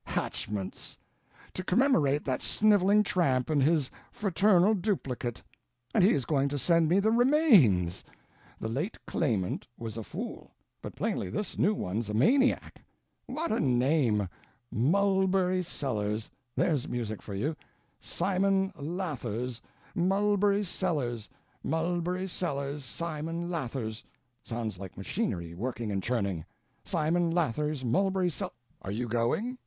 Hatchments! 0.03 0.97
To 1.53 1.63
commemorate 1.63 2.25
that 2.25 2.41
sniveling 2.41 3.03
tramp 3.03 3.51
and 3.51 3.61
his, 3.61 3.91
fraternal 4.11 4.73
duplicate. 4.73 5.43
And 5.93 6.03
he 6.03 6.09
is 6.13 6.25
going 6.25 6.49
to 6.49 6.57
send 6.57 6.89
me 6.89 6.99
the 6.99 7.11
remains. 7.11 8.03
The 8.59 8.67
late 8.67 8.97
Claimant 9.05 9.67
was 9.77 9.97
a 9.97 10.03
fool, 10.03 10.55
but 10.81 10.95
plainly 10.95 11.29
this 11.29 11.59
new 11.59 11.75
one's 11.75 12.09
a 12.09 12.15
maniac. 12.15 12.81
What 13.27 13.51
a 13.51 13.59
name! 13.59 14.27
Mulberry 14.71 15.61
Sellers—there's 15.61 16.87
music 16.87 17.21
for 17.21 17.35
you, 17.35 17.55
Simon 17.99 18.73
Lathers—Mulberry 18.75 20.63
Sellers—Mulberry 20.63 22.27
Sellers—Simon 22.27 23.51
Lathers. 23.51 24.03
Sounds 24.43 24.79
like 24.79 24.97
machinery 24.97 25.53
working 25.53 25.91
and 25.91 26.01
churning. 26.01 26.43
Simon 26.83 27.29
Lathers, 27.29 27.85
Mulberry 27.85 28.31
Sel—Are 28.31 28.89
you 28.91 29.07
going?" 29.07 29.59